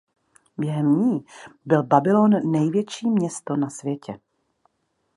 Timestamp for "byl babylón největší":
1.65-3.09